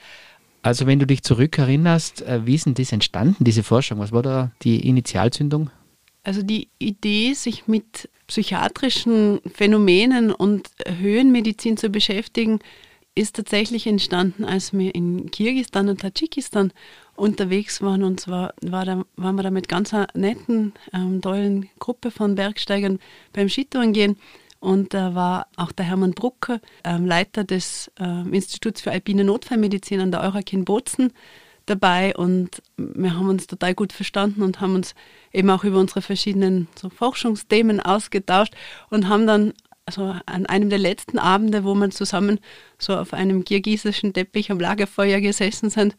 [0.62, 3.98] Also wenn du dich zurückerinnerst, äh, wie ist denn das entstanden, diese Forschung?
[3.98, 5.70] Was war da die Initialzündung?
[6.24, 12.61] Also die Idee, sich mit psychiatrischen Phänomenen und Höhenmedizin zu beschäftigen,
[13.14, 16.72] ist tatsächlich entstanden, als wir in Kirgistan und Tadschikistan
[17.14, 18.03] unterwegs waren.
[18.03, 22.35] Und zwar war da, waren wir da mit ganz einer netten, ähm, tollen Gruppe von
[22.35, 22.98] Bergsteigern
[23.33, 24.16] beim Skitouren gehen.
[24.61, 30.01] Und da war auch der Hermann Brucker, ähm, Leiter des ähm, Instituts für alpine Notfallmedizin
[30.01, 31.12] an der Eurakin in Bozen,
[31.66, 32.14] dabei.
[32.16, 34.94] Und wir haben uns total gut verstanden und haben uns
[35.33, 38.55] eben auch über unsere verschiedenen so Forschungsthemen ausgetauscht
[38.90, 39.53] und haben dann
[39.87, 42.38] also an einem der letzten Abende, wo wir zusammen
[42.79, 45.97] so auf einem kirgisischen Teppich am Lagerfeuer gesessen sind,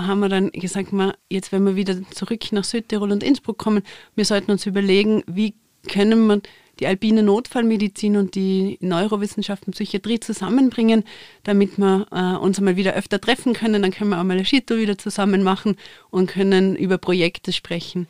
[0.00, 3.82] haben wir dann gesagt, mal, jetzt wenn wir wieder zurück nach Südtirol und Innsbruck kommen,
[4.16, 5.54] wir sollten uns überlegen, wie
[5.88, 6.40] können wir
[6.80, 11.04] die alpine Notfallmedizin und die Neurowissenschaften, Psychiatrie zusammenbringen,
[11.44, 13.82] damit wir äh, uns einmal wieder öfter treffen können.
[13.82, 15.76] Dann können wir auch mal eine Skitour wieder zusammen machen
[16.10, 18.08] und können über Projekte sprechen.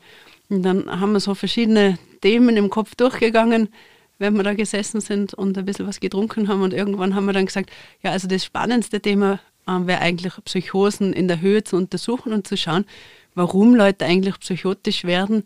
[0.49, 3.69] Und dann haben wir so verschiedene Themen im Kopf durchgegangen,
[4.23, 6.63] wenn wir da gesessen sind und ein bisschen was getrunken haben.
[6.63, 7.71] Und irgendwann haben wir dann gesagt,
[8.03, 12.47] ja, also das spannendste Thema äh, wäre eigentlich Psychosen in der Höhe zu untersuchen und
[12.47, 12.87] zu schauen,
[13.35, 15.43] warum Leute eigentlich psychotisch werden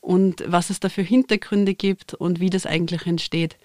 [0.00, 3.58] und was es da für Hintergründe gibt und wie das eigentlich entsteht.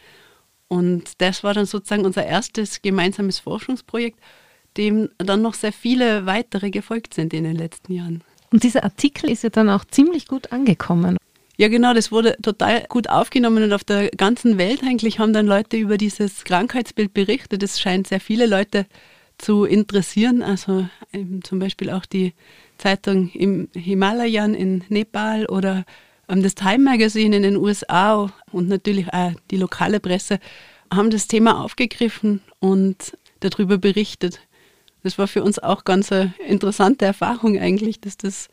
[0.67, 4.19] Und das war dann sozusagen unser erstes gemeinsames Forschungsprojekt,
[4.77, 8.23] dem dann noch sehr viele weitere gefolgt sind in den letzten Jahren.
[8.51, 11.17] Und dieser Artikel ist ja dann auch ziemlich gut angekommen.
[11.57, 15.47] Ja, genau, das wurde total gut aufgenommen und auf der ganzen Welt eigentlich haben dann
[15.47, 17.63] Leute über dieses Krankheitsbild berichtet.
[17.63, 18.85] Es scheint sehr viele Leute
[19.37, 20.41] zu interessieren.
[20.41, 22.33] Also ähm, zum Beispiel auch die
[22.77, 25.85] Zeitung im Himalayan in Nepal oder
[26.27, 30.39] ähm, das Time Magazine in den USA und natürlich auch die lokale Presse
[30.93, 34.39] haben das Thema aufgegriffen und darüber berichtet.
[35.03, 38.49] Das war für uns auch ganz eine interessante Erfahrung eigentlich, dass das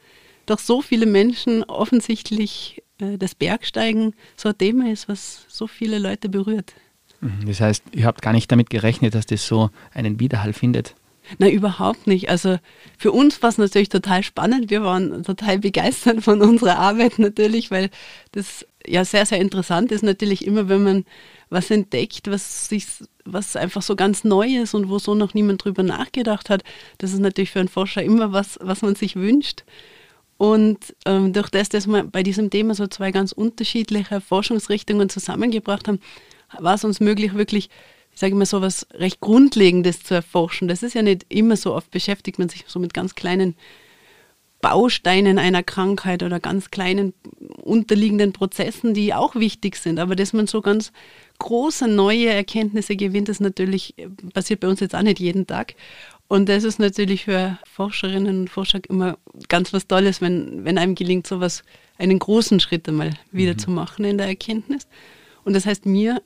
[0.47, 2.83] doch so viele Menschen offensichtlich
[3.19, 6.75] das Bergsteigen so ein Thema ist, was so viele Leute berührt.
[7.21, 10.95] Mhm, das heißt, ihr habt gar nicht damit gerechnet, dass das so einen Widerhall findet?
[11.39, 12.29] Nein, überhaupt nicht.
[12.29, 12.59] Also
[12.99, 14.71] für uns war es natürlich total spannend.
[14.71, 17.91] Wir waren total begeistert von unserer Arbeit natürlich, weil
[18.33, 21.05] das ja sehr, sehr interessant ist natürlich immer, wenn man
[21.49, 22.87] was entdeckt, was sich,
[23.25, 26.65] was einfach so ganz neu ist und wo so noch niemand drüber nachgedacht hat.
[26.99, 29.65] Das ist natürlich für einen Forscher immer was, was man sich wünscht.
[30.43, 35.87] Und ähm, durch das, dass wir bei diesem Thema so zwei ganz unterschiedliche Forschungsrichtungen zusammengebracht
[35.87, 36.01] haben,
[36.59, 37.71] war es uns möglich, wirklich,
[38.13, 40.67] ich sage immer so was recht Grundlegendes zu erforschen.
[40.67, 43.55] Das ist ja nicht immer so oft beschäftigt man sich so mit ganz kleinen
[44.61, 47.15] Bausteinen einer Krankheit oder ganz kleinen
[47.63, 50.01] unterliegenden Prozessen, die auch wichtig sind.
[50.01, 50.91] Aber dass man so ganz
[51.39, 53.95] große neue Erkenntnisse gewinnt, das natürlich
[54.35, 55.75] passiert bei uns jetzt auch nicht jeden Tag.
[56.33, 59.19] Und das ist natürlich für Forscherinnen und Forscher immer
[59.51, 61.63] ganz was Tolles, wenn, wenn einem gelingt, sowas,
[61.99, 63.59] einen großen Schritt einmal wieder mhm.
[63.59, 64.89] zu machen in der Erkenntnis.
[65.45, 66.23] Und das heißt, wir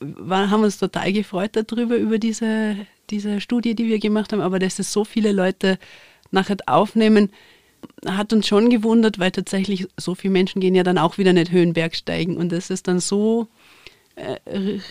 [0.00, 2.78] war, haben uns total gefreut darüber, über diese,
[3.10, 5.78] diese Studie, die wir gemacht haben, aber dass es so viele Leute
[6.32, 7.30] nachher aufnehmen,
[8.06, 11.52] hat uns schon gewundert, weil tatsächlich so viele Menschen gehen ja dann auch wieder nicht
[11.52, 12.38] Höhenberg steigen.
[12.38, 13.46] Und das ist dann so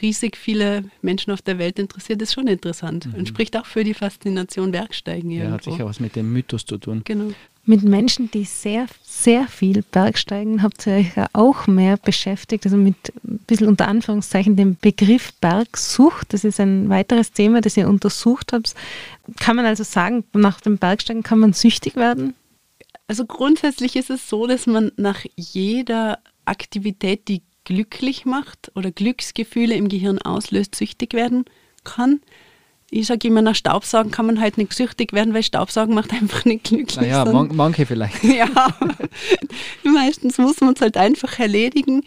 [0.02, 3.16] riesig viele Menschen auf der Welt interessiert, ist schon interessant mhm.
[3.16, 5.32] und spricht auch für die Faszination Bergsteigen.
[5.32, 7.02] Ja, hat sicher was mit dem Mythos zu tun.
[7.06, 7.34] Genau.
[7.66, 12.76] Mit Menschen, die sehr, sehr viel Bergsteigen, habt ihr euch ja auch mehr beschäftigt, also
[12.76, 16.34] mit ein bisschen unter Anführungszeichen dem Begriff Bergsucht.
[16.34, 18.76] Das ist ein weiteres Thema, das ihr untersucht habt.
[19.40, 22.34] Kann man also sagen, nach dem Bergsteigen kann man süchtig werden?
[23.08, 29.76] Also grundsätzlich ist es so, dass man nach jeder Aktivität, die glücklich macht oder Glücksgefühle
[29.76, 31.45] im Gehirn auslöst, süchtig werden
[31.84, 32.21] kann.
[32.89, 36.45] Ich sage immer, nach Staubsaugen kann man halt nicht süchtig werden, weil Staubsaugen macht einfach
[36.45, 36.97] nicht glücklich.
[36.97, 38.23] Naja, man, manche vielleicht.
[38.23, 38.47] ja,
[39.84, 42.04] meistens muss man es halt einfach erledigen.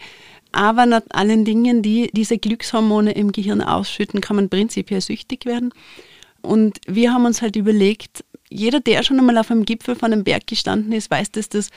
[0.53, 5.73] Aber nach allen Dingen, die diese Glückshormone im Gehirn ausschütten, kann man prinzipiell süchtig werden.
[6.41, 10.23] Und wir haben uns halt überlegt, jeder, der schon einmal auf einem Gipfel von einem
[10.23, 11.69] Berg gestanden ist, weiß, dass das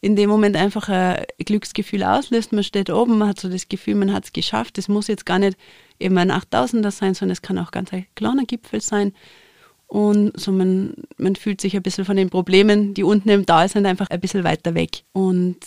[0.00, 2.52] in dem Moment einfach ein Glücksgefühl auslöst.
[2.52, 4.78] Man steht oben, man hat so das Gefühl, man hat es geschafft.
[4.78, 5.56] Es muss jetzt gar nicht
[5.98, 9.12] eben ein 8000er sein, sondern es kann auch ganz ein kleiner Gipfel sein.
[9.86, 13.68] Und so man, man fühlt sich ein bisschen von den Problemen, die unten im Tal
[13.68, 15.04] sind, einfach ein bisschen weiter weg.
[15.12, 15.58] Und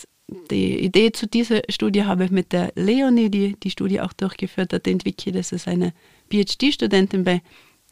[0.52, 4.74] die Idee zu dieser Studie habe ich mit der Leonie, die die Studie auch durchgeführt
[4.74, 5.36] hat, entwickelt.
[5.36, 5.94] Das ist eine
[6.30, 7.42] PhD-Studentin bei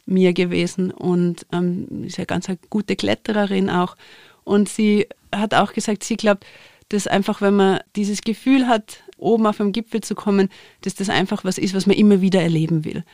[0.06, 3.96] mir gewesen und ähm, ist ja ganz eine gute Klettererin auch.
[4.44, 6.44] Und sie hat auch gesagt, sie glaubt,
[6.88, 10.48] dass einfach, wenn man dieses Gefühl hat, oben auf dem Gipfel zu kommen,
[10.82, 13.04] dass das einfach was ist, was man immer wieder erleben will.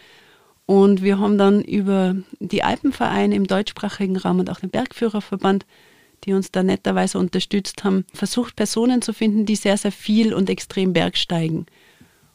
[0.66, 5.66] Und wir haben dann über die Alpenvereine im deutschsprachigen Raum und auch den Bergführerverband,
[6.24, 10.48] die uns da netterweise unterstützt haben, versucht, Personen zu finden, die sehr, sehr viel und
[10.48, 11.66] extrem bergsteigen.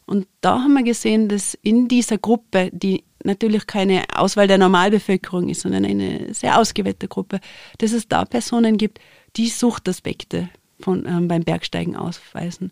[0.10, 5.50] Und da haben wir gesehen, dass in dieser Gruppe, die natürlich keine Auswahl der Normalbevölkerung
[5.50, 7.40] ist, sondern eine sehr ausgewählte Gruppe,
[7.78, 9.00] dass es da Personen gibt,
[9.36, 12.72] die Suchtaspekte von, ähm, beim Bergsteigen ausweisen.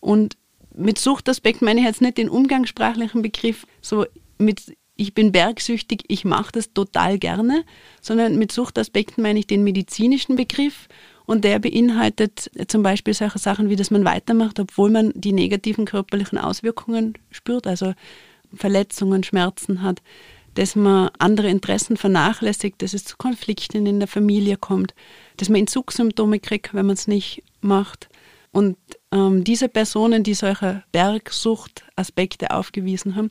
[0.00, 0.36] Und
[0.74, 4.04] mit Suchtaspekt meine ich jetzt nicht den umgangssprachlichen Begriff, so
[4.38, 7.64] mit ich bin bergsüchtig, ich mache das total gerne,
[8.00, 10.88] sondern mit Suchtaspekten meine ich den medizinischen Begriff
[11.26, 15.84] und der beinhaltet zum Beispiel solche Sachen wie, dass man weitermacht, obwohl man die negativen
[15.86, 17.94] körperlichen Auswirkungen spürt, also
[18.54, 20.02] Verletzungen, Schmerzen hat,
[20.54, 24.94] dass man andere Interessen vernachlässigt, dass es zu Konflikten in der Familie kommt,
[25.36, 28.08] dass man Entzugssymptome kriegt, wenn man es nicht macht.
[28.52, 28.76] Und
[29.10, 33.30] ähm, diese Personen, die solche Bergsuchtaspekte aufgewiesen haben,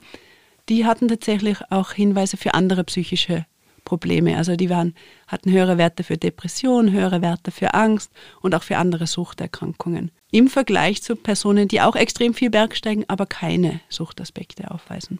[0.67, 3.45] die hatten tatsächlich auch Hinweise für andere psychische
[3.93, 4.37] Probleme.
[4.37, 4.95] Also die waren,
[5.27, 10.09] hatten höhere Werte für Depression, höhere Werte für Angst und auch für andere Suchterkrankungen.
[10.31, 15.19] Im Vergleich zu Personen, die auch extrem viel Bergsteigen, aber keine Suchtaspekte aufweisen.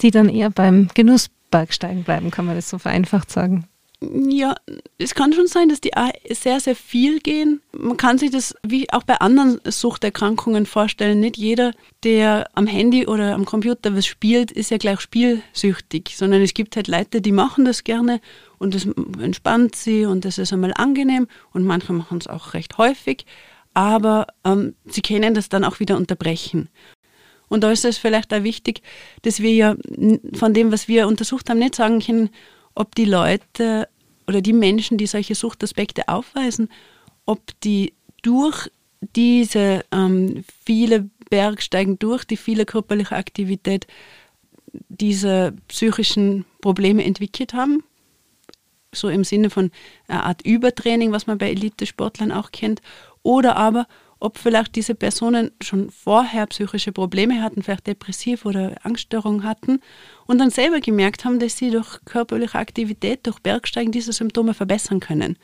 [0.00, 3.66] Die dann eher beim Genussbergsteigen bleiben, kann man das so vereinfacht sagen.
[4.02, 4.54] Ja,
[4.98, 5.92] es kann schon sein, dass die
[6.30, 7.62] sehr, sehr viel gehen.
[7.72, 11.20] Man kann sich das wie auch bei anderen Suchterkrankungen vorstellen.
[11.20, 11.72] Nicht jeder,
[12.04, 16.76] der am Handy oder am Computer was spielt, ist ja gleich spielsüchtig, sondern es gibt
[16.76, 18.20] halt Leute, die machen das gerne
[18.58, 18.86] und das
[19.18, 23.24] entspannt sie und das ist einmal angenehm und manche machen es auch recht häufig,
[23.72, 26.68] aber ähm, sie können das dann auch wieder unterbrechen.
[27.48, 28.82] Und da ist es vielleicht auch wichtig,
[29.22, 29.76] dass wir ja
[30.34, 32.30] von dem, was wir untersucht haben, nicht sagen können,
[32.76, 33.88] ob die Leute
[34.28, 36.68] oder die Menschen, die solche Suchtaspekte aufweisen,
[37.24, 43.86] ob die durch diese ähm, viele Bergsteigen, durch die viele körperliche Aktivität
[44.88, 47.82] diese psychischen Probleme entwickelt haben.
[48.92, 49.70] So im Sinne von
[50.08, 52.80] einer Art Übertraining, was man bei Elitesportlern auch kennt.
[53.22, 53.86] Oder aber,
[54.18, 59.80] ob vielleicht diese Personen schon vorher psychische Probleme hatten, vielleicht depressiv oder Angststörungen hatten
[60.26, 65.00] und dann selber gemerkt haben, dass sie durch körperliche Aktivität, durch Bergsteigen diese Symptome verbessern
[65.00, 65.36] können.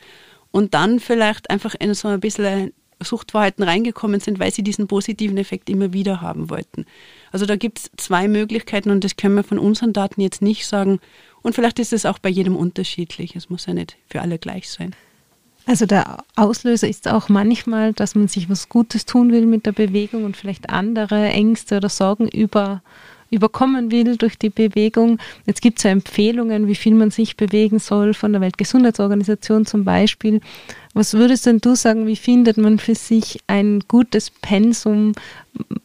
[0.50, 2.72] Und dann vielleicht einfach in so ein bisschen
[3.04, 6.86] Suchtverhalten reingekommen sind, weil sie diesen positiven Effekt immer wieder haben wollten.
[7.30, 10.66] Also da gibt es zwei Möglichkeiten und das können wir von unseren Daten jetzt nicht
[10.66, 11.00] sagen.
[11.42, 13.34] Und vielleicht ist es auch bei jedem unterschiedlich.
[13.34, 14.94] Es muss ja nicht für alle gleich sein.
[15.64, 19.72] Also der Auslöser ist auch manchmal, dass man sich was Gutes tun will mit der
[19.72, 22.82] Bewegung und vielleicht andere Ängste oder Sorgen über
[23.32, 25.18] überkommen will durch die Bewegung.
[25.46, 29.84] Jetzt gibt es ja Empfehlungen, wie viel man sich bewegen soll, von der Weltgesundheitsorganisation zum
[29.84, 30.40] Beispiel.
[30.94, 35.12] Was würdest denn du sagen, wie findet man für sich ein gutes Pensum?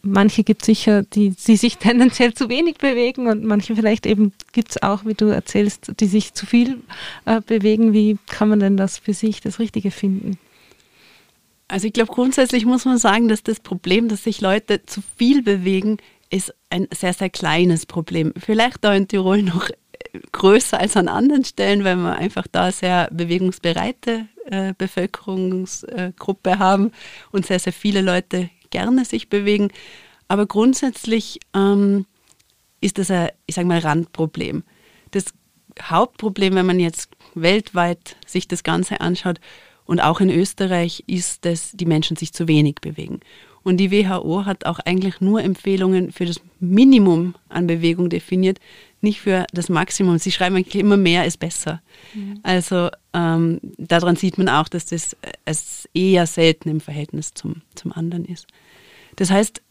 [0.01, 4.33] Manche gibt es sicher, die, die sich tendenziell zu wenig bewegen und manche vielleicht eben
[4.51, 6.81] gibt es auch, wie du erzählst, die sich zu viel
[7.25, 7.93] äh, bewegen.
[7.93, 10.37] Wie kann man denn das für sich das Richtige finden?
[11.69, 15.41] Also ich glaube, grundsätzlich muss man sagen, dass das Problem, dass sich Leute zu viel
[15.43, 15.97] bewegen,
[16.29, 18.33] ist ein sehr, sehr kleines Problem.
[18.37, 19.69] Vielleicht da in Tirol noch
[20.31, 26.91] größer als an anderen Stellen, weil wir einfach da sehr bewegungsbereite äh, Bevölkerungsgruppe haben
[27.31, 29.69] und sehr, sehr viele Leute gerne sich bewegen.
[30.27, 32.05] Aber grundsätzlich ähm,
[32.81, 34.63] ist das ein, ich sage mal, Randproblem.
[35.11, 35.25] Das
[35.81, 39.39] Hauptproblem, wenn man jetzt weltweit sich das Ganze anschaut,
[39.87, 43.21] Und auch in Österreich ist es, die Menschen sich zu wenig bewegen.
[43.67, 48.59] Und die WHO hat auch eigentlich nur Empfehlungen für das Minimum an Bewegung definiert,
[49.01, 50.19] nicht für das Maximum.
[50.19, 51.81] Sie schreiben eigentlich immer mehr ist besser.
[52.13, 52.39] Mhm.
[52.43, 57.91] Also ähm, daran sieht man auch, dass das es eher selten im Verhältnis zum, zum
[57.91, 58.47] anderen ist.
[59.17, 59.61] Das heißt,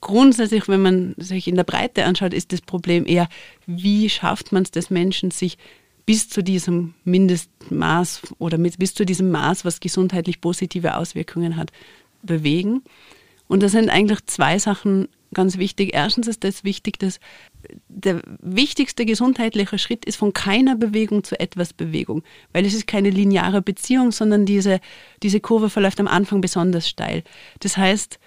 [0.00, 3.28] grundsätzlich, wenn man sich in der Breite anschaut, ist das Problem eher,
[3.66, 5.58] wie schafft man es des Menschen, sich
[6.06, 11.70] bis zu diesem Mindestmaß oder mit, bis zu diesem Maß, was gesundheitlich positive Auswirkungen hat,
[12.22, 12.82] bewegen.
[13.48, 15.90] Und da sind eigentlich zwei Sachen ganz wichtig.
[15.94, 17.20] Erstens ist das wichtig, dass
[17.88, 23.10] der wichtigste gesundheitliche Schritt ist von keiner Bewegung zu etwas Bewegung, weil es ist keine
[23.10, 24.80] lineare Beziehung, sondern diese,
[25.22, 27.22] diese Kurve verläuft am Anfang besonders steil.
[27.60, 28.18] Das heißt,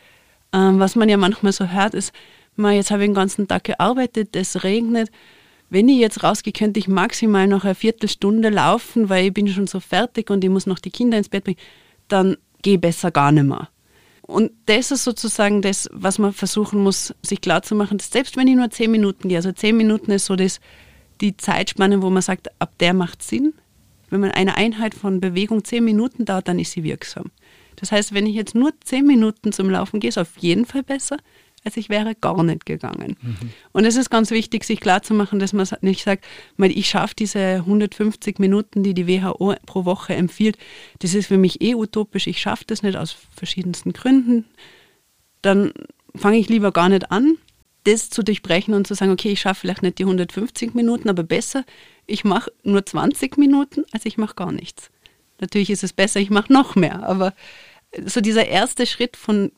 [0.54, 2.14] ähm, was man ja manchmal so hört, ist,
[2.58, 5.10] jetzt habe ich den ganzen Tag gearbeitet, es regnet.
[5.70, 9.68] Wenn ich jetzt rausgehe, könnte ich maximal noch eine Viertelstunde laufen, weil ich bin schon
[9.68, 11.60] so fertig und ich muss noch die Kinder ins Bett bringen.
[12.08, 13.70] Dann gehe besser gar nicht mehr.
[14.26, 18.56] Und das ist sozusagen das, was man versuchen muss, sich klarzumachen, dass selbst wenn ich
[18.56, 20.62] nur zehn Minuten gehe, also zehn Minuten ist so das,
[21.20, 23.54] die Zeitspanne, wo man sagt, ab der macht Sinn.
[24.10, 27.32] Wenn man eine Einheit von Bewegung zehn Minuten dauert, dann ist sie wirksam.
[27.76, 30.84] Das heißt, wenn ich jetzt nur zehn Minuten zum Laufen gehe, ist auf jeden Fall
[30.84, 31.18] besser,
[31.63, 33.15] als ich wäre gar nicht gegangen.
[33.21, 33.49] Mhm.
[33.71, 36.26] Und es ist ganz wichtig, sich klarzumachen, dass man nicht sagt,
[36.58, 40.58] ich schaffe diese 150 Minuten, die die WHO pro Woche empfiehlt.
[40.99, 42.28] Das ist für mich eh utopisch.
[42.28, 44.45] Ich schaffe das nicht aus verschiedensten Gründen.
[45.41, 45.71] Dann
[46.15, 47.38] fange ich lieber gar nicht an,
[47.86, 51.23] das zu durchbrechen und zu sagen, okay, ich schaffe vielleicht nicht die 150 Minuten, aber
[51.23, 51.65] besser,
[52.06, 54.89] ich mache nur 20 Minuten, als ich mache gar nichts.
[55.41, 57.34] Natürlich ist es besser, ich mache noch mehr, aber
[58.06, 59.52] so dieser erste Schritt von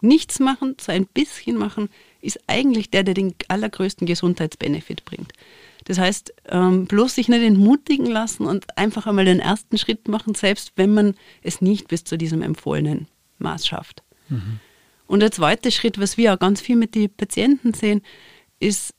[0.00, 1.88] nichts machen zu ein bisschen machen,
[2.20, 5.32] ist eigentlich der, der den allergrößten Gesundheitsbenefit bringt.
[5.84, 10.34] Das heißt, ähm, bloß sich nicht entmutigen lassen und einfach einmal den ersten Schritt machen,
[10.34, 14.02] selbst wenn man es nicht bis zu diesem empfohlenen Maß schafft.
[14.28, 14.60] Mhm.
[15.06, 18.02] Und der zweite Schritt, was wir auch ganz viel mit den Patienten sehen,
[18.60, 18.94] ist,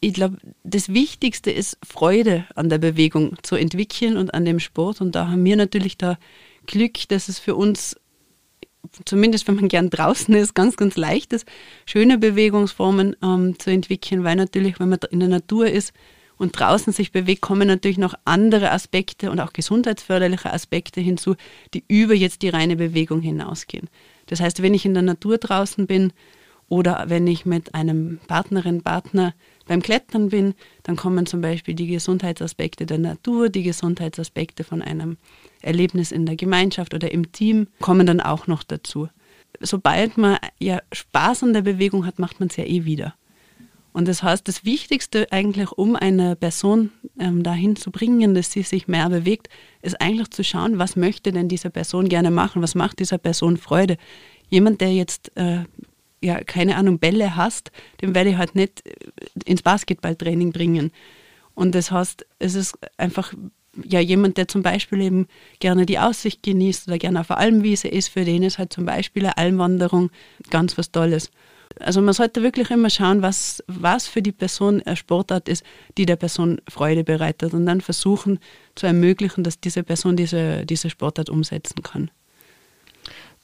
[0.00, 5.00] ich glaube, das Wichtigste ist, Freude an der Bewegung zu entwickeln und an dem Sport.
[5.00, 6.18] Und da haben wir natürlich da
[6.66, 7.96] Glück, dass es für uns
[9.04, 11.46] zumindest wenn man gern draußen ist, ganz, ganz leicht ist,
[11.86, 15.92] schöne Bewegungsformen ähm, zu entwickeln, weil natürlich, wenn man in der Natur ist
[16.36, 21.36] und draußen sich bewegt, kommen natürlich noch andere Aspekte und auch gesundheitsförderliche Aspekte hinzu,
[21.74, 23.88] die über jetzt die reine Bewegung hinausgehen.
[24.26, 26.12] Das heißt, wenn ich in der Natur draußen bin
[26.68, 29.34] oder wenn ich mit einem Partnerin, Partner
[29.66, 35.18] beim Klettern bin, dann kommen zum Beispiel die Gesundheitsaspekte der Natur, die Gesundheitsaspekte von einem
[35.62, 39.08] Erlebnis in der Gemeinschaft oder im Team kommen dann auch noch dazu.
[39.60, 43.14] Sobald man ja Spaß an der Bewegung hat, macht man es ja eh wieder.
[43.92, 48.62] Und das heißt, das Wichtigste eigentlich, um eine Person ähm, dahin zu bringen, dass sie
[48.62, 49.48] sich mehr bewegt,
[49.82, 53.58] ist eigentlich zu schauen, was möchte denn diese Person gerne machen, was macht dieser Person
[53.58, 53.98] Freude.
[54.48, 55.64] Jemand, der jetzt äh,
[56.22, 57.70] ja, keine Ahnung, Bälle hast,
[58.00, 58.94] den werde ich halt nicht äh,
[59.44, 60.90] ins Basketballtraining bringen.
[61.54, 63.34] Und das heißt, es ist einfach
[63.84, 65.26] ja jemand, der zum Beispiel eben
[65.60, 68.84] gerne die Aussicht genießt oder gerne auf der Almwiese ist, für den ist halt zum
[68.84, 70.10] Beispiel eine Almwanderung
[70.50, 71.30] ganz was Tolles.
[71.80, 75.64] Also man sollte wirklich immer schauen, was, was für die Person eine Sportart ist,
[75.96, 78.38] die der Person Freude bereitet und dann versuchen
[78.74, 82.10] zu ermöglichen, dass diese Person diese, diese Sportart umsetzen kann.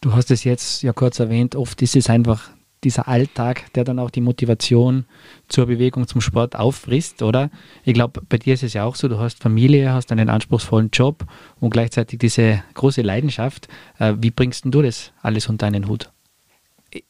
[0.00, 2.50] Du hast es jetzt ja kurz erwähnt, oft ist es einfach
[2.84, 5.04] dieser Alltag, der dann auch die Motivation
[5.48, 7.50] zur Bewegung, zum Sport auffrisst, oder?
[7.84, 10.90] Ich glaube, bei dir ist es ja auch so, du hast Familie, hast einen anspruchsvollen
[10.92, 11.24] Job
[11.60, 13.68] und gleichzeitig diese große Leidenschaft.
[13.98, 16.10] Äh, wie bringst du das alles unter einen Hut?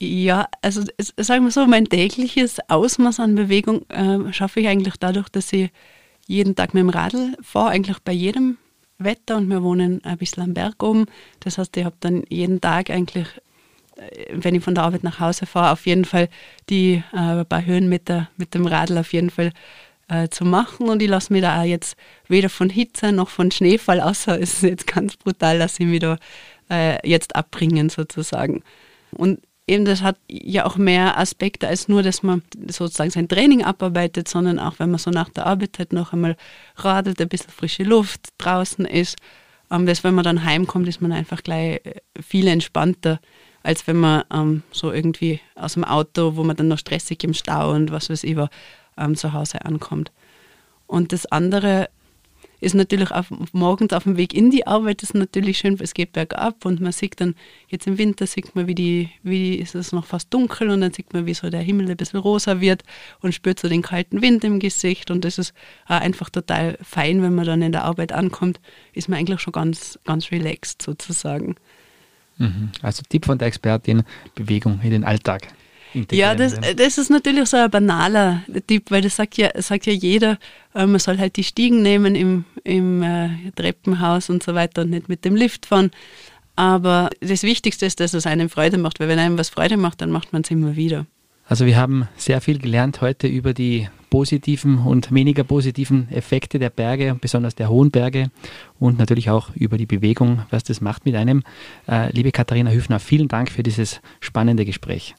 [0.00, 0.83] Ja, also
[1.16, 5.70] sagen wir so, mein tägliches Ausmaß an Bewegung äh, schaffe ich eigentlich dadurch, dass ich
[6.26, 8.59] jeden Tag mit dem Radl fahre, eigentlich bei jedem
[8.98, 11.07] Wetter und wir wohnen ein bisschen am Berg oben.
[11.40, 13.28] Das heißt, ich habe dann jeden Tag eigentlich
[14.32, 16.28] wenn ich von der Arbeit nach Hause fahre, auf jeden Fall
[16.68, 19.52] die äh, paar Höhen mit, dem Radl auf jeden Fall
[20.08, 20.88] äh, zu machen.
[20.88, 21.96] Und ich lasse mich da auch jetzt
[22.28, 26.00] weder von Hitze noch von Schneefall, außer es ist jetzt ganz brutal, dass ich mich
[26.00, 26.16] da
[26.70, 28.62] äh, jetzt abbringen sozusagen.
[29.12, 33.64] Und eben das hat ja auch mehr Aspekte als nur, dass man sozusagen sein Training
[33.64, 36.36] abarbeitet, sondern auch, wenn man so nach der Arbeit halt noch einmal
[36.76, 39.16] radelt, ein bisschen frische Luft draußen ist.
[39.70, 43.20] Ähm, das, wenn man dann heimkommt, ist man einfach gleich äh, viel entspannter
[43.62, 47.34] als wenn man ähm, so irgendwie aus dem Auto, wo man dann noch stressig im
[47.34, 48.50] Stau und was weiß ich, war,
[48.96, 50.12] ähm, zu Hause ankommt.
[50.86, 51.88] Und das andere
[52.61, 56.12] ist natürlich auf, morgens auf dem Weg in die Arbeit ist natürlich schön, es geht
[56.12, 57.34] bergab und man sieht dann,
[57.68, 60.92] jetzt im Winter sieht man, wie die, wie ist es noch fast dunkel und dann
[60.92, 62.82] sieht man, wie so der Himmel ein bisschen rosa wird
[63.20, 65.54] und spürt so den kalten Wind im Gesicht und das ist
[65.86, 68.61] einfach total fein, wenn man dann in der Arbeit ankommt,
[68.92, 71.56] ist man eigentlich schon ganz, ganz relaxed sozusagen.
[72.39, 72.70] Mhm.
[72.82, 74.03] Also Tipp von der Expertin,
[74.34, 75.49] Bewegung in den Alltag.
[76.12, 79.93] Ja, das, das ist natürlich so ein banaler Tipp, weil das sagt ja, sagt ja
[79.93, 80.39] jeder,
[80.74, 84.91] äh, man soll halt die Stiegen nehmen im, im äh, Treppenhaus und so weiter und
[84.91, 85.91] nicht mit dem Lift fahren.
[86.57, 90.01] Aber das Wichtigste ist, dass es einem Freude macht, weil wenn einem was Freude macht,
[90.01, 91.07] dann macht man es immer wieder.
[91.49, 96.68] Also wir haben sehr viel gelernt heute über die positiven und weniger positiven Effekte der
[96.68, 98.30] Berge, besonders der hohen Berge
[98.78, 101.42] und natürlich auch über die Bewegung, was das macht mit einem.
[101.88, 105.14] Äh, liebe Katharina Hüfner, vielen Dank für dieses spannende Gespräch.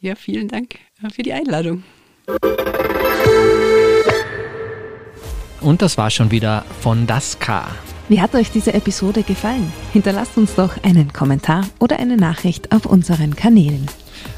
[0.00, 1.84] Ja, vielen Dank äh, für die Einladung.
[5.60, 7.68] Und das war schon wieder von Das K.
[8.08, 9.72] Wie hat euch diese Episode gefallen?
[9.92, 13.86] Hinterlasst uns doch einen Kommentar oder eine Nachricht auf unseren Kanälen.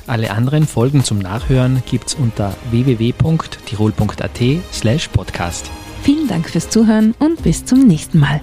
[0.06, 4.40] Alle anderen Folgen zum Nachhören gibt's unter www.tirol.at
[4.72, 5.70] slash podcast.
[6.02, 8.40] Vielen Dank fürs Zuhören und bis zum nächsten Mal.